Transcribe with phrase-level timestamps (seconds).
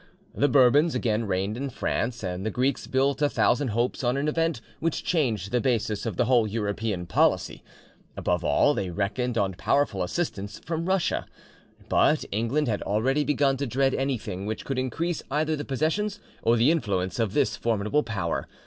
[0.33, 4.27] The Bourbons again reigned in France, and the Greeks built a thousand hopes on an
[4.27, 7.63] event which changed the basis of the whole European policy.
[8.17, 11.27] Above all, they reckoned on powerful assistance from Russia.
[11.87, 16.57] But England had already begun to dread anything which could increase either the possessions or
[16.57, 18.47] the influence of this formidable power.